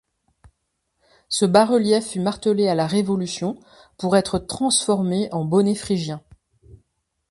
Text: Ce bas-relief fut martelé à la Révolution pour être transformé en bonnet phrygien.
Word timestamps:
Ce 1.29 1.45
bas-relief 1.45 2.03
fut 2.07 2.21
martelé 2.21 2.67
à 2.67 2.73
la 2.73 2.87
Révolution 2.87 3.59
pour 3.99 4.17
être 4.17 4.39
transformé 4.39 5.31
en 5.31 5.45
bonnet 5.45 5.75
phrygien. 5.75 6.23